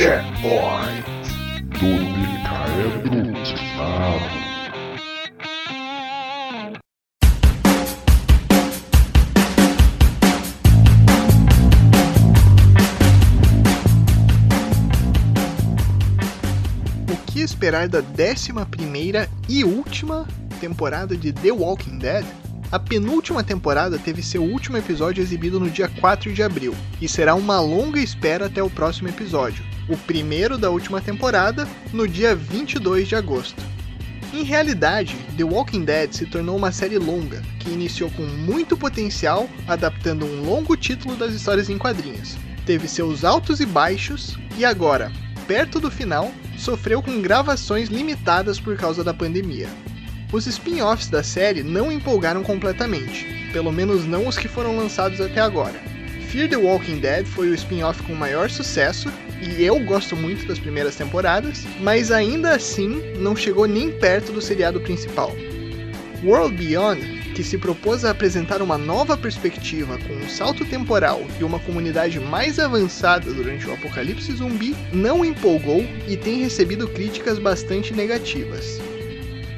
Checkpoint 0.00 1.04
do 1.78 1.84
Micael 1.84 2.90
Brutinato. 3.02 4.40
O 17.12 17.16
que 17.26 17.42
esperar 17.42 17.86
da 17.86 17.98
11 17.98 19.28
e 19.50 19.64
última 19.64 20.26
temporada 20.58 21.14
de 21.14 21.30
The 21.30 21.52
Walking 21.52 21.98
Dead? 21.98 22.24
A 22.72 22.78
penúltima 22.78 23.44
temporada 23.44 23.98
teve 23.98 24.22
seu 24.22 24.42
último 24.42 24.78
episódio 24.78 25.20
exibido 25.20 25.60
no 25.60 25.68
dia 25.68 25.90
4 26.00 26.32
de 26.32 26.42
abril, 26.42 26.74
e 27.02 27.06
será 27.06 27.34
uma 27.34 27.60
longa 27.60 28.00
espera 28.00 28.46
até 28.46 28.62
o 28.62 28.70
próximo 28.70 29.08
episódio, 29.08 29.62
o 29.90 29.96
primeiro 29.98 30.56
da 30.56 30.70
última 30.70 31.00
temporada, 31.00 31.68
no 31.92 32.06
dia 32.06 32.34
22 32.34 33.08
de 33.08 33.16
agosto. 33.16 33.60
Em 34.32 34.44
realidade, 34.44 35.16
The 35.36 35.42
Walking 35.42 35.84
Dead 35.84 36.12
se 36.12 36.24
tornou 36.24 36.56
uma 36.56 36.70
série 36.70 36.98
longa, 36.98 37.42
que 37.58 37.70
iniciou 37.70 38.08
com 38.12 38.22
muito 38.22 38.76
potencial, 38.76 39.50
adaptando 39.66 40.24
um 40.24 40.44
longo 40.44 40.76
título 40.76 41.16
das 41.16 41.34
histórias 41.34 41.68
em 41.68 41.76
quadrinhos. 41.76 42.36
Teve 42.64 42.86
seus 42.86 43.24
altos 43.24 43.58
e 43.58 43.66
baixos, 43.66 44.38
e 44.56 44.64
agora, 44.64 45.10
perto 45.48 45.80
do 45.80 45.90
final, 45.90 46.32
sofreu 46.56 47.02
com 47.02 47.20
gravações 47.20 47.88
limitadas 47.88 48.60
por 48.60 48.76
causa 48.76 49.02
da 49.02 49.12
pandemia. 49.12 49.68
Os 50.32 50.46
spin-offs 50.46 51.08
da 51.08 51.24
série 51.24 51.64
não 51.64 51.90
empolgaram 51.90 52.44
completamente, 52.44 53.26
pelo 53.52 53.72
menos 53.72 54.06
não 54.06 54.28
os 54.28 54.38
que 54.38 54.46
foram 54.46 54.76
lançados 54.76 55.20
até 55.20 55.40
agora. 55.40 55.90
Fear 56.30 56.48
the 56.48 56.56
Walking 56.56 57.00
Dead 57.00 57.26
foi 57.26 57.48
o 57.48 57.54
spin-off 57.54 58.00
com 58.04 58.14
maior 58.14 58.48
sucesso, 58.48 59.12
e 59.42 59.64
eu 59.64 59.80
gosto 59.80 60.14
muito 60.14 60.46
das 60.46 60.60
primeiras 60.60 60.94
temporadas, 60.94 61.64
mas 61.80 62.12
ainda 62.12 62.54
assim 62.54 63.02
não 63.18 63.34
chegou 63.34 63.66
nem 63.66 63.90
perto 63.90 64.30
do 64.30 64.40
seriado 64.40 64.80
principal. 64.80 65.34
World 66.22 66.56
Beyond, 66.56 67.32
que 67.34 67.42
se 67.42 67.58
propôs 67.58 68.04
a 68.04 68.12
apresentar 68.12 68.62
uma 68.62 68.78
nova 68.78 69.16
perspectiva 69.16 69.98
com 69.98 70.14
um 70.14 70.28
salto 70.28 70.64
temporal 70.64 71.20
e 71.40 71.42
uma 71.42 71.58
comunidade 71.58 72.20
mais 72.20 72.60
avançada 72.60 73.32
durante 73.32 73.66
o 73.66 73.72
apocalipse 73.72 74.30
zumbi, 74.32 74.76
não 74.92 75.24
empolgou 75.24 75.84
e 76.06 76.16
tem 76.16 76.38
recebido 76.38 76.86
críticas 76.86 77.40
bastante 77.40 77.92
negativas. 77.92 78.80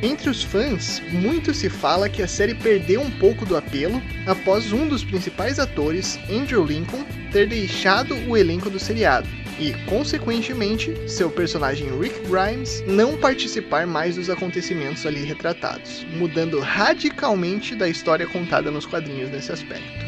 Entre 0.00 0.30
os 0.30 0.44
fãs, 0.44 1.02
muito 1.10 1.52
se 1.52 1.68
fala 1.68 2.08
que 2.08 2.22
a 2.22 2.28
série 2.28 2.54
perdeu 2.54 3.00
um 3.00 3.10
pouco 3.10 3.44
do 3.44 3.56
apelo 3.56 4.00
após 4.26 4.72
um 4.72 4.86
dos 4.86 5.02
principais 5.02 5.58
atores, 5.58 6.16
Andrew 6.30 6.64
Lincoln, 6.64 7.04
ter 7.32 7.48
deixado 7.48 8.14
o 8.28 8.36
elenco 8.36 8.70
do 8.70 8.78
seriado 8.78 9.28
e, 9.58 9.72
consequentemente, 9.86 10.94
seu 11.08 11.28
personagem 11.28 11.88
Rick 11.98 12.20
Grimes 12.28 12.80
não 12.86 13.16
participar 13.16 13.88
mais 13.88 14.14
dos 14.14 14.30
acontecimentos 14.30 15.04
ali 15.04 15.24
retratados, 15.24 16.06
mudando 16.16 16.60
radicalmente 16.60 17.74
da 17.74 17.88
história 17.88 18.26
contada 18.28 18.70
nos 18.70 18.86
quadrinhos 18.86 19.32
nesse 19.32 19.50
aspecto. 19.50 20.06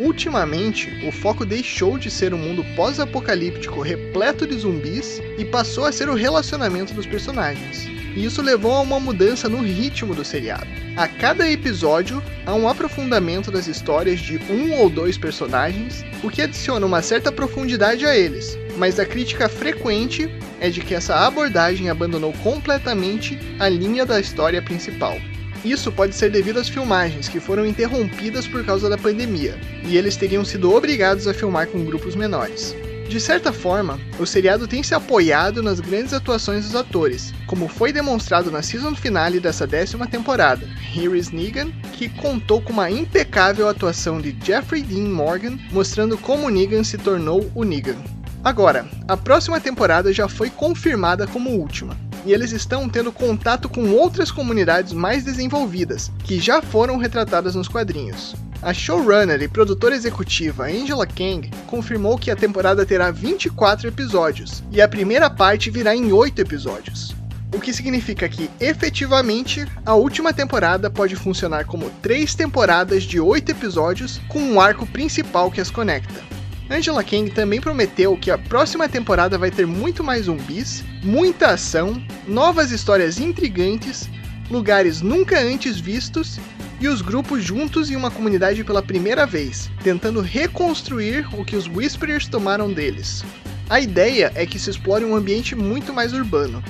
Ultimamente, 0.00 0.90
o 1.06 1.12
foco 1.12 1.44
deixou 1.44 1.96
de 1.96 2.10
ser 2.10 2.34
um 2.34 2.38
mundo 2.38 2.64
pós-apocalíptico 2.74 3.82
repleto 3.82 4.48
de 4.48 4.58
zumbis 4.58 5.22
e 5.38 5.44
passou 5.44 5.84
a 5.84 5.92
ser 5.92 6.08
o 6.08 6.14
relacionamento 6.14 6.92
dos 6.92 7.06
personagens 7.06 8.01
e 8.14 8.24
isso 8.24 8.42
levou 8.42 8.72
a 8.72 8.80
uma 8.80 9.00
mudança 9.00 9.48
no 9.48 9.62
ritmo 9.62 10.14
do 10.14 10.24
seriado. 10.24 10.66
A 10.96 11.08
cada 11.08 11.50
episódio, 11.50 12.22
há 12.44 12.54
um 12.54 12.68
aprofundamento 12.68 13.50
das 13.50 13.66
histórias 13.66 14.20
de 14.20 14.38
um 14.50 14.74
ou 14.74 14.90
dois 14.90 15.16
personagens, 15.16 16.04
o 16.22 16.30
que 16.30 16.42
adiciona 16.42 16.84
uma 16.84 17.00
certa 17.00 17.32
profundidade 17.32 18.04
a 18.04 18.16
eles, 18.16 18.58
mas 18.76 18.98
a 18.98 19.06
crítica 19.06 19.48
frequente 19.48 20.28
é 20.60 20.68
de 20.68 20.80
que 20.80 20.94
essa 20.94 21.26
abordagem 21.26 21.88
abandonou 21.88 22.32
completamente 22.42 23.38
a 23.58 23.68
linha 23.68 24.04
da 24.04 24.20
história 24.20 24.60
principal. 24.60 25.16
Isso 25.64 25.92
pode 25.92 26.14
ser 26.14 26.30
devido 26.30 26.58
às 26.58 26.68
filmagens, 26.68 27.28
que 27.28 27.38
foram 27.38 27.64
interrompidas 27.64 28.46
por 28.48 28.64
causa 28.64 28.88
da 28.88 28.98
pandemia, 28.98 29.56
e 29.84 29.96
eles 29.96 30.16
teriam 30.16 30.44
sido 30.44 30.74
obrigados 30.74 31.28
a 31.28 31.34
filmar 31.34 31.68
com 31.68 31.84
grupos 31.84 32.16
menores. 32.16 32.74
De 33.12 33.20
certa 33.20 33.52
forma, 33.52 34.00
o 34.18 34.24
seriado 34.24 34.66
tem 34.66 34.82
se 34.82 34.94
apoiado 34.94 35.62
nas 35.62 35.80
grandes 35.80 36.14
atuações 36.14 36.64
dos 36.64 36.74
atores, 36.74 37.34
como 37.46 37.68
foi 37.68 37.92
demonstrado 37.92 38.50
na 38.50 38.62
season 38.62 38.94
finale 38.94 39.38
dessa 39.38 39.66
décima 39.66 40.06
temporada, 40.06 40.66
is 40.96 41.30
Negan, 41.30 41.70
que 41.92 42.08
contou 42.08 42.62
com 42.62 42.72
uma 42.72 42.90
impecável 42.90 43.68
atuação 43.68 44.18
de 44.18 44.34
Jeffrey 44.42 44.80
Dean 44.80 45.10
Morgan, 45.10 45.58
mostrando 45.70 46.16
como 46.16 46.48
Negan 46.48 46.82
se 46.84 46.96
tornou 46.96 47.52
o 47.54 47.64
Negan. 47.64 47.98
Agora, 48.42 48.88
a 49.06 49.14
próxima 49.14 49.60
temporada 49.60 50.10
já 50.10 50.26
foi 50.26 50.48
confirmada 50.48 51.26
como 51.26 51.50
última, 51.50 51.94
e 52.24 52.32
eles 52.32 52.50
estão 52.50 52.88
tendo 52.88 53.12
contato 53.12 53.68
com 53.68 53.90
outras 53.90 54.30
comunidades 54.30 54.94
mais 54.94 55.22
desenvolvidas, 55.22 56.10
que 56.24 56.40
já 56.40 56.62
foram 56.62 56.96
retratadas 56.96 57.54
nos 57.54 57.68
quadrinhos. 57.68 58.34
A 58.62 58.72
showrunner 58.72 59.42
e 59.42 59.48
produtora 59.48 59.92
executiva 59.92 60.66
Angela 60.66 61.04
Kang 61.04 61.50
confirmou 61.66 62.16
que 62.16 62.30
a 62.30 62.36
temporada 62.36 62.86
terá 62.86 63.10
24 63.10 63.88
episódios, 63.88 64.62
e 64.70 64.80
a 64.80 64.86
primeira 64.86 65.28
parte 65.28 65.68
virá 65.68 65.96
em 65.96 66.12
8 66.12 66.40
episódios. 66.40 67.12
O 67.52 67.58
que 67.58 67.72
significa 67.72 68.28
que, 68.28 68.48
efetivamente, 68.60 69.66
a 69.84 69.94
última 69.96 70.32
temporada 70.32 70.88
pode 70.88 71.16
funcionar 71.16 71.64
como 71.64 71.90
três 72.00 72.36
temporadas 72.36 73.02
de 73.02 73.18
8 73.18 73.50
episódios 73.50 74.20
com 74.28 74.38
um 74.38 74.60
arco 74.60 74.86
principal 74.86 75.50
que 75.50 75.60
as 75.60 75.68
conecta. 75.68 76.22
Angela 76.70 77.02
Kang 77.02 77.32
também 77.32 77.60
prometeu 77.60 78.16
que 78.16 78.30
a 78.30 78.38
próxima 78.38 78.88
temporada 78.88 79.36
vai 79.36 79.50
ter 79.50 79.66
muito 79.66 80.04
mais 80.04 80.26
zumbis, 80.26 80.84
muita 81.02 81.48
ação, 81.48 82.00
novas 82.28 82.70
histórias 82.70 83.18
intrigantes, 83.18 84.08
lugares 84.48 85.02
nunca 85.02 85.40
antes 85.40 85.80
vistos 85.80 86.38
e 86.82 86.88
os 86.88 87.00
grupos 87.00 87.44
juntos 87.44 87.92
em 87.92 87.96
uma 87.96 88.10
comunidade 88.10 88.64
pela 88.64 88.82
primeira 88.82 89.24
vez, 89.24 89.70
tentando 89.84 90.20
reconstruir 90.20 91.28
o 91.32 91.44
que 91.44 91.54
os 91.54 91.68
Whisperers 91.68 92.26
tomaram 92.26 92.72
deles. 92.72 93.24
A 93.70 93.78
ideia 93.78 94.32
é 94.34 94.44
que 94.44 94.58
se 94.58 94.68
explore 94.68 95.04
um 95.04 95.14
ambiente 95.14 95.54
muito 95.54 95.92
mais 95.92 96.12
urbano. 96.12 96.62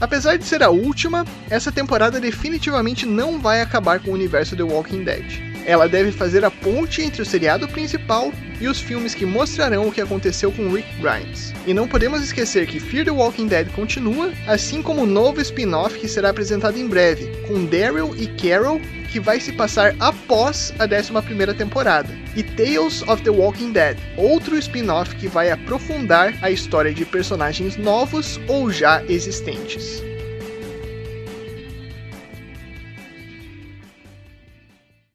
Apesar 0.00 0.36
de 0.36 0.44
ser 0.44 0.64
a 0.64 0.70
última, 0.70 1.24
essa 1.48 1.70
temporada 1.70 2.18
definitivamente 2.18 3.06
não 3.06 3.38
vai 3.38 3.60
acabar 3.60 4.00
com 4.00 4.10
o 4.10 4.14
universo 4.14 4.56
The 4.56 4.64
Walking 4.64 5.04
Dead. 5.04 5.49
Ela 5.66 5.88
deve 5.88 6.12
fazer 6.12 6.44
a 6.44 6.50
ponte 6.50 7.02
entre 7.02 7.22
o 7.22 7.26
seriado 7.26 7.68
principal 7.68 8.32
e 8.60 8.68
os 8.68 8.80
filmes 8.80 9.14
que 9.14 9.24
mostrarão 9.24 9.88
o 9.88 9.92
que 9.92 10.00
aconteceu 10.00 10.52
com 10.52 10.70
Rick 10.70 10.88
Grimes. 11.00 11.52
E 11.66 11.72
não 11.72 11.88
podemos 11.88 12.22
esquecer 12.22 12.66
que 12.66 12.78
Fear 12.78 13.04
the 13.04 13.10
Walking 13.10 13.46
Dead 13.46 13.68
continua, 13.72 14.32
assim 14.46 14.82
como 14.82 15.02
o 15.02 15.06
novo 15.06 15.40
spin-off 15.40 15.98
que 15.98 16.08
será 16.08 16.30
apresentado 16.30 16.78
em 16.78 16.86
breve, 16.86 17.30
com 17.46 17.64
Daryl 17.64 18.14
e 18.16 18.26
Carol, 18.26 18.80
que 19.10 19.18
vai 19.18 19.40
se 19.40 19.52
passar 19.52 19.94
após 19.98 20.72
a 20.78 20.86
11ª 20.86 21.56
temporada, 21.56 22.08
e 22.36 22.42
Tales 22.42 23.02
of 23.02 23.22
the 23.22 23.30
Walking 23.30 23.72
Dead, 23.72 23.96
outro 24.16 24.56
spin-off 24.56 25.16
que 25.16 25.26
vai 25.26 25.50
aprofundar 25.50 26.34
a 26.42 26.50
história 26.50 26.92
de 26.92 27.04
personagens 27.04 27.76
novos 27.76 28.40
ou 28.46 28.70
já 28.70 29.02
existentes. 29.08 30.02